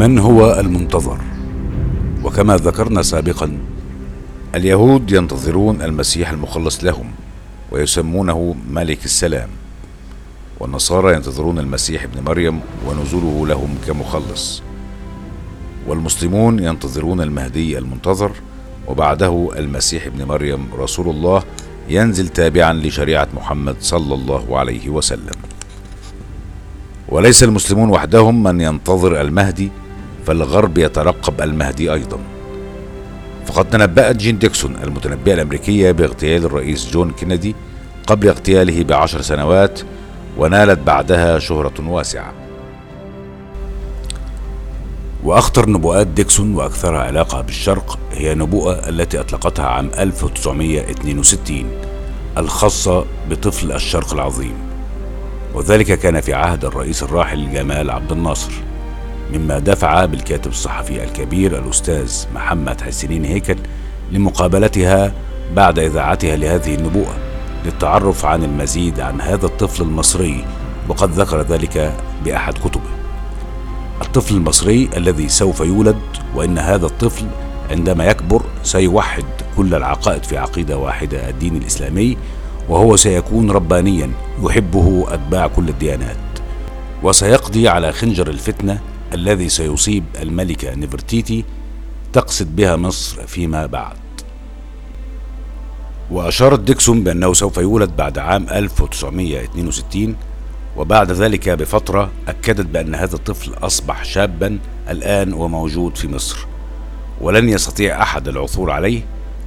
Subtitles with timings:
[0.00, 1.18] من هو المنتظر؟
[2.24, 3.58] وكما ذكرنا سابقا
[4.54, 7.10] اليهود ينتظرون المسيح المخلص لهم
[7.72, 9.48] ويسمونه ملك السلام
[10.60, 14.62] والنصارى ينتظرون المسيح ابن مريم ونزوله لهم كمخلص
[15.86, 18.32] والمسلمون ينتظرون المهدي المنتظر
[18.88, 21.42] وبعده المسيح ابن مريم رسول الله
[21.88, 25.36] ينزل تابعا لشريعة محمد صلى الله عليه وسلم.
[27.08, 29.70] وليس المسلمون وحدهم من ينتظر المهدي
[30.30, 32.18] فالغرب يترقب المهدي أيضا.
[33.46, 37.54] فقد تنبأت جين ديكسون المتنبئة الأمريكية باغتيال الرئيس جون كينيدي
[38.06, 39.80] قبل اغتياله بعشر سنوات
[40.38, 42.32] ونالت بعدها شهرة واسعة.
[45.24, 51.64] وأخطر نبوءات ديكسون وأكثرها علاقة بالشرق هي نبوءة التي أطلقتها عام 1962
[52.38, 54.54] الخاصة بطفل الشرق العظيم.
[55.54, 58.69] وذلك كان في عهد الرئيس الراحل جمال عبد الناصر.
[59.34, 63.56] مما دفع بالكاتب الصحفي الكبير الأستاذ محمد حسنين هيكل
[64.12, 65.12] لمقابلتها
[65.56, 67.16] بعد إذاعتها لهذه النبوءة
[67.64, 70.44] للتعرف عن المزيد عن هذا الطفل المصري
[70.88, 71.94] وقد ذكر ذلك
[72.24, 72.90] بأحد كتبه.
[74.02, 75.98] الطفل المصري الذي سوف يولد
[76.34, 77.26] وإن هذا الطفل
[77.70, 79.24] عندما يكبر سيوحد
[79.56, 82.16] كل العقائد في عقيدة واحدة الدين الإسلامي
[82.68, 84.10] وهو سيكون ربانيا
[84.42, 86.16] يحبه أتباع كل الديانات.
[87.02, 88.80] وسيقضي على خنجر الفتنة
[89.14, 91.44] الذي سيصيب الملكة نفرتيتي
[92.12, 93.96] تقصد بها مصر فيما بعد.
[96.10, 100.16] وأشارت ديكسون بأنه سوف يولد بعد عام 1962
[100.76, 104.58] وبعد ذلك بفترة أكدت بأن هذا الطفل أصبح شابا
[104.90, 106.46] الآن وموجود في مصر
[107.20, 109.02] ولن يستطيع أحد العثور عليه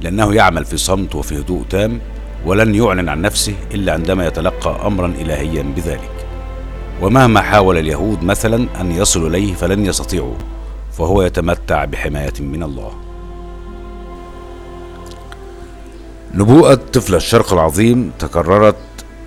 [0.00, 2.00] لأنه يعمل في صمت وفي هدوء تام
[2.46, 6.23] ولن يعلن عن نفسه إلا عندما يتلقى أمرا إلهيا بذلك.
[7.02, 10.34] ومهما حاول اليهود مثلا أن يصلوا إليه فلن يستطيعوا
[10.98, 12.92] فهو يتمتع بحماية من الله.
[16.34, 18.76] نبوءة طفل الشرق العظيم تكررت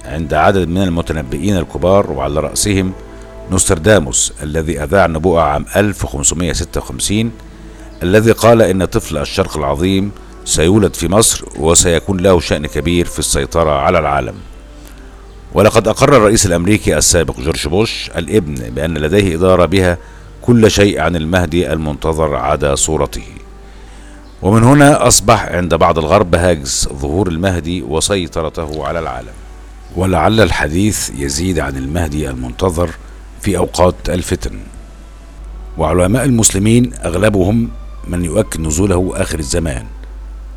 [0.05, 2.93] عند عدد من المتنبئين الكبار وعلى رأسهم
[3.51, 7.31] نوسترداموس الذي أذاع النبوءة عام 1556
[8.03, 10.11] الذي قال إن طفل الشرق العظيم
[10.45, 14.35] سيولد في مصر وسيكون له شأن كبير في السيطرة على العالم.
[15.53, 19.97] ولقد أقر الرئيس الأمريكي السابق جورج بوش الإبن بأن لديه إدارة بها
[20.41, 23.23] كل شيء عن المهدي المنتظر عدا صورته.
[24.41, 29.33] ومن هنا أصبح عند بعض الغرب هاجس ظهور المهدي وسيطرته على العالم.
[29.95, 32.89] ولعل الحديث يزيد عن المهدي المنتظر
[33.41, 34.59] في أوقات الفتن.
[35.77, 37.69] وعلماء المسلمين أغلبهم
[38.07, 39.85] من يؤكد نزوله آخر الزمان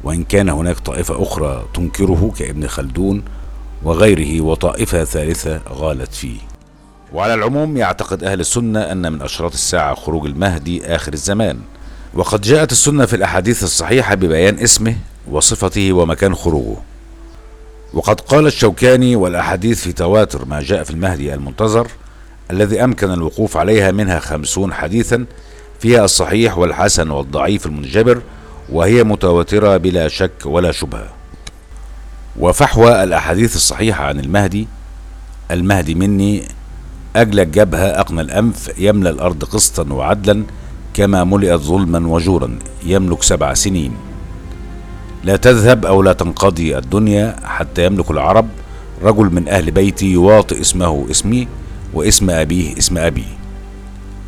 [0.05, 3.23] وإن كان هناك طائفة أخرى تنكره كابن خلدون
[3.83, 6.39] وغيره وطائفة ثالثة غالت فيه.
[7.13, 11.59] وعلى العموم يعتقد أهل السنة أن من أشراط الساعة خروج المهدي آخر الزمان.
[12.15, 14.97] وقد جاءت السنة في الأحاديث الصحيحة ببيان اسمه
[15.31, 16.77] وصفته ومكان خروجه.
[17.95, 21.89] وقد قال الشوكاني والأحاديث في تواتر ما جاء في المهدي المنتظر
[22.51, 25.25] الذي أمكن الوقوف عليها منها خمسون حديثا
[25.81, 28.23] فيها الصحيح والحسن والضعيف المنجبر
[28.73, 31.20] وهي متواترة بلا شك ولا شبهة.
[32.39, 34.69] وفحوى الأحاديث الصحيحة عن المهدي
[35.51, 36.43] المهدي مني
[37.17, 40.43] أجل الجبهة أقنى الأنف يملأ الأرض قسطا وعدلا
[40.95, 43.93] كما ملئت ظلما وجورا يملك سبع سنين.
[45.25, 48.49] لا تذهب أو لا تنقضي الدنيا حتى يملك العرب
[49.03, 51.49] رجل من أهل بيتي يواطئ اسمه اسمي
[51.95, 53.25] واسم أبيه اسم أبي.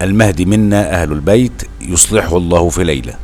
[0.03, 3.15] المهدي منا أهل البيت يصلحه الله في ليلة.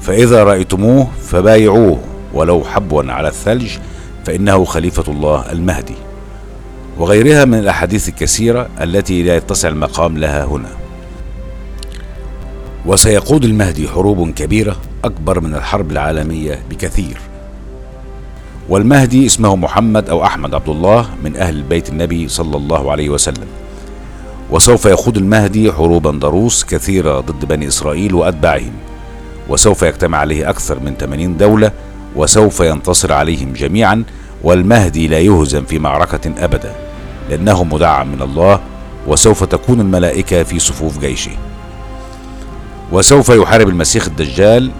[0.00, 2.11] فإذا رأيتموه فبايعوه.
[2.34, 3.70] ولو حبوا على الثلج
[4.24, 5.94] فإنه خليفة الله المهدي
[6.98, 10.68] وغيرها من الأحاديث الكثيرة التي لا يتسع المقام لها هنا.
[12.86, 17.16] وسيقود المهدي حروب كبيرة أكبر من الحرب العالمية بكثير.
[18.68, 23.46] والمهدي اسمه محمد أو أحمد عبد الله من أهل بيت النبي صلى الله عليه وسلم.
[24.50, 28.72] وسوف يخوض المهدي حروبا ضروس كثيرة ضد بني إسرائيل وأتباعهم.
[29.48, 31.72] وسوف يجتمع عليه أكثر من 80 دولة
[32.16, 34.04] وسوف ينتصر عليهم جميعا
[34.42, 36.74] والمهدي لا يهزم في معركة أبدا
[37.30, 38.60] لأنه مدعم من الله
[39.06, 41.30] وسوف تكون الملائكة في صفوف جيشه.
[42.92, 44.70] وسوف يحارب المسيح الدجال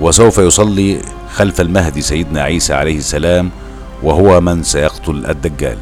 [0.00, 1.00] وسوف يصلي
[1.34, 3.50] خلف المهدي سيدنا عيسى عليه السلام
[4.02, 5.78] وهو من سيقتل الدجال.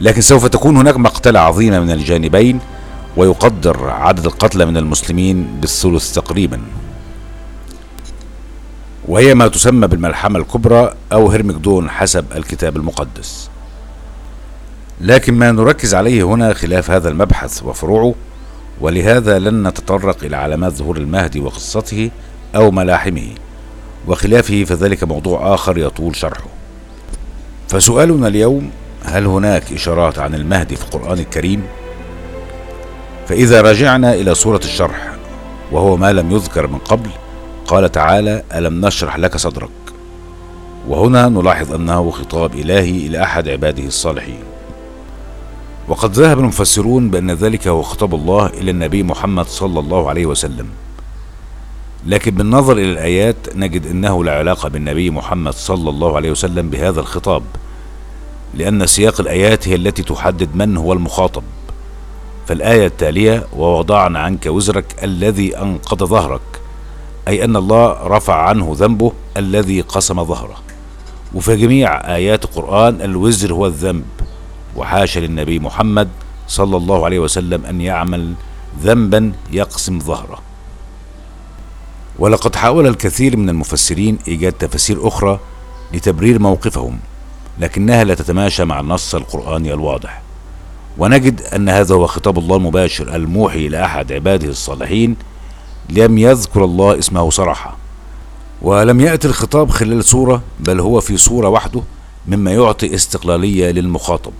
[0.00, 2.60] لكن سوف تكون هناك مقتلة عظيمة من الجانبين
[3.16, 6.60] ويقدر عدد القتلى من المسلمين بالثلث تقريبا.
[9.08, 13.50] وهي ما تسمى بالملحمة الكبرى أو هرمجدون حسب الكتاب المقدس.
[15.00, 18.14] لكن ما نركز عليه هنا خلاف هذا المبحث وفروعه
[18.80, 22.10] ولهذا لن نتطرق إلى علامات ظهور المهدي وقصته
[22.56, 23.28] أو ملاحمه.
[24.06, 26.46] وخلافه فذلك موضوع آخر يطول شرحه.
[27.68, 28.70] فسؤالنا اليوم
[29.04, 31.62] هل هناك إشارات عن المهدي في القرآن الكريم؟
[33.28, 35.12] فإذا رجعنا إلى سورة الشرح
[35.72, 37.10] وهو ما لم يذكر من قبل
[37.66, 39.70] قال تعالى ألم نشرح لك صدرك؟
[40.88, 44.40] وهنا نلاحظ أنه خطاب إلهي إلى أحد عباده الصالحين.
[45.88, 50.66] وقد ذهب المفسرون بأن ذلك هو خطاب الله إلى النبي محمد صلى الله عليه وسلم.
[52.06, 57.00] لكن بالنظر إلى الآيات نجد أنه لا علاقة بالنبي محمد صلى الله عليه وسلم بهذا
[57.00, 57.42] الخطاب
[58.54, 61.42] لأن سياق الآيات هي التي تحدد من هو المخاطب.
[62.46, 66.40] فالآية التالية ووضعنا عنك وزرك الذي أنقض ظهرك
[67.28, 70.56] أي أن الله رفع عنه ذنبه الذي قسم ظهره.
[71.34, 74.04] وفي جميع آيات القرآن الوزر هو الذنب.
[74.76, 76.08] وحاشا للنبي محمد
[76.48, 78.34] صلى الله عليه وسلم أن يعمل
[78.82, 80.38] ذنبا يقسم ظهره.
[82.18, 85.40] ولقد حاول الكثير من المفسرين إيجاد تفاسير أخرى
[85.92, 86.98] لتبرير موقفهم
[87.58, 90.22] لكنها لا تتماشى مع النص القرآني الواضح.
[90.98, 95.16] ونجد أن هذا هو خطاب الله المباشر الموحي إلى أحد عباده الصالحين
[95.90, 97.76] لم يذكر الله اسمه صراحة
[98.62, 101.82] ولم يأتي الخطاب خلال سورة بل هو في سورة وحده
[102.28, 104.32] مما يعطي استقلالية للمخاطب.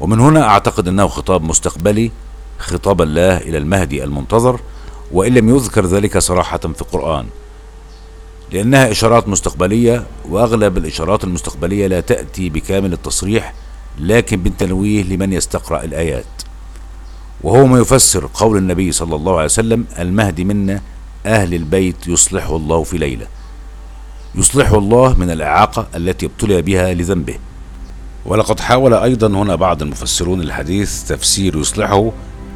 [0.00, 2.10] ومن هنا أعتقد أنه خطاب مستقبلي
[2.58, 4.60] خطاب الله إلى المهدي المنتظر
[5.12, 7.26] وإن لم يذكر ذلك صراحة في القرآن.
[8.52, 13.54] لأنها إشارات مستقبلية وأغلب الإشارات المستقبلية لا تأتي بكامل التصريح
[13.98, 16.24] لكن بالتنويه لمن يستقرأ الآيات.
[17.42, 20.80] وهو ما يفسر قول النبي صلى الله عليه وسلم المهدي منا
[21.26, 23.26] أهل البيت يصلحه الله في ليلة.
[24.34, 27.34] يصلحه الله من الإعاقة التي ابتلي بها لذنبه.
[28.26, 32.10] ولقد حاول أيضا هنا بعض المفسرون الحديث تفسير يصلحه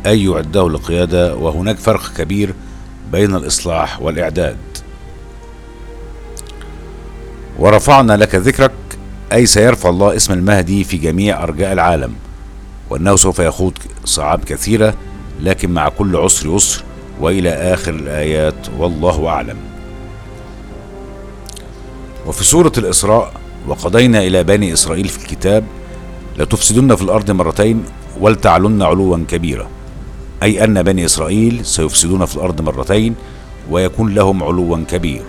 [0.07, 2.55] أي يعده للقيادة وهناك فرق كبير
[3.13, 4.57] بين الإصلاح والإعداد.
[7.59, 8.73] ورفعنا لك ذكرك
[9.33, 12.15] أي سيرفع الله اسم المهدي في جميع أرجاء العالم.
[12.91, 14.95] وأنه سوف يخوض صعاب كثيرة
[15.41, 16.85] لكن مع كل عسر يسر
[17.21, 19.57] وإلى آخر الآيات والله أعلم.
[22.27, 23.33] وفي سورة الإسراء
[23.69, 25.65] وقضينا إلى بني إسرائيل في الكتاب
[26.39, 27.85] لتفسدن في الأرض مرتين
[28.21, 29.69] ولتعلن علوا كبيرا
[30.43, 33.15] أي أن بني إسرائيل سيفسدون في الأرض مرتين
[33.71, 35.23] ويكون لهم علوا كبير.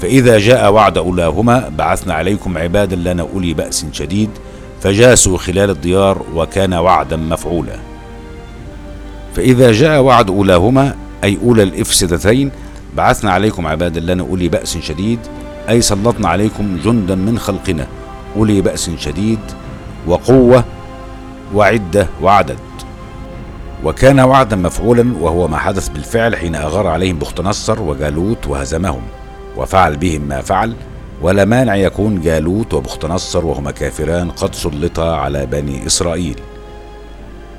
[0.00, 4.30] فإذا جاء وعد أولاهما بعثنا عليكم عبادا لنا أولي بأس شديد
[4.84, 7.76] فجاسوا خلال الديار وكان وعدا مفعولا.
[9.36, 10.94] فإذا جاء وعد أولاهما
[11.24, 12.50] أي أولى الإفسدتين
[12.96, 15.18] بعثنا عليكم عبادا لنا أولي بأس شديد
[15.68, 17.86] أي سلطنا عليكم جندا من خلقنا
[18.36, 19.38] أولي بأس شديد
[20.06, 20.64] وقوة
[21.54, 22.58] وعدة وعدد.
[23.84, 29.02] وكان وعدا مفعولا وهو ما حدث بالفعل حين أغار عليهم بخت نصر وجالوت وهزمهم
[29.56, 30.74] وفعل بهم ما فعل
[31.22, 36.40] ولا مانع يكون جالوت وبخت نصر وهما كافران قد سلطا على بني إسرائيل.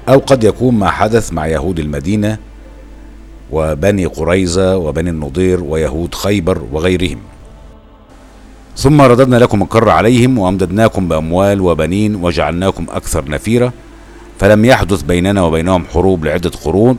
[0.09, 2.38] أو قد يكون ما حدث مع يهود المدينة
[3.51, 7.19] وبني قريظة وبني النضير ويهود خيبر وغيرهم.
[8.77, 13.71] ثم رددنا لكم الكر عليهم وأمددناكم بأموال وبنين وجعلناكم أكثر نفيرا
[14.39, 16.97] فلم يحدث بيننا وبينهم حروب لعدة قرون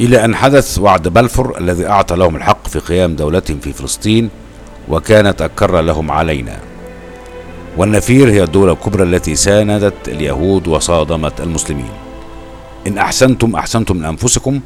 [0.00, 4.30] إلى أن حدث وعد بلفور الذي أعطى لهم الحق في قيام دولتهم في فلسطين
[4.88, 6.58] وكانت أكر لهم علينا.
[7.76, 11.90] والنفير هي الدولة الكبرى التي ساندت اليهود وصادمت المسلمين.
[12.86, 14.60] إن أحسنتم أحسنتم لأنفسكم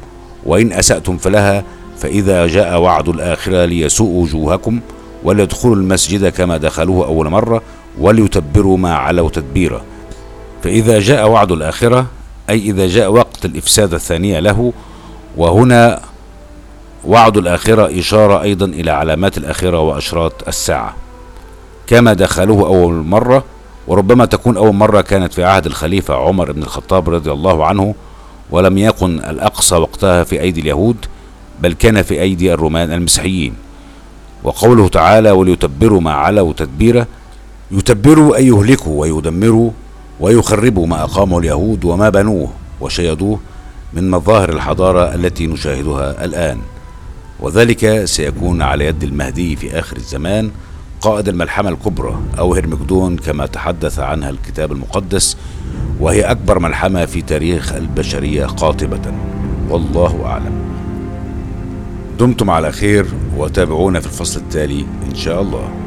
[0.45, 1.63] وإن أسأتم فلها
[1.97, 4.79] فإذا جاء وعد الآخرة ليسوء وجوهكم
[5.23, 7.61] وليدخلوا المسجد كما دخلوه أول مرة
[7.99, 9.81] وليتبروا ما علوا تدبيرا.
[10.63, 12.05] فإذا جاء وعد الآخرة
[12.49, 14.73] أي إذا جاء وقت الإفساد الثانية له
[15.37, 16.01] وهنا
[17.05, 20.95] وعد الآخرة إشارة أيضا إلى علامات الآخرة وأشراط الساعة.
[21.87, 23.43] كما دخلوه أول مرة
[23.87, 27.95] وربما تكون أول مرة كانت في عهد الخليفة عمر بن الخطاب رضي الله عنه
[28.51, 31.05] ولم يكن الأقصى وقتها في أيدي اليهود
[31.61, 33.53] بل كان في أيدي الرومان المسيحيين.
[34.43, 37.05] وقوله تعالى وليتبروا ما علوا تدبيرا
[37.71, 39.71] يتبروا أي يهلكوا ويدمروا
[40.19, 42.49] ويخربوا ما أقامه اليهود وما بنوه
[42.81, 43.39] وشيدوه
[43.93, 46.57] من مظاهر الحضارة التي نشاهدها الآن.
[47.41, 50.51] وذلك سيكون على يد المهدي في آخر الزمان
[51.01, 55.37] قائد الملحمة الكبرى أو هرمجدون كما تحدث عنها الكتاب المقدس
[55.99, 59.13] وهي أكبر ملحمة في تاريخ البشرية قاطبة.
[59.69, 60.61] والله أعلم.
[62.19, 63.05] دمتم على خير
[63.37, 65.80] وتابعونا في الفصل التالي إن شاء الله.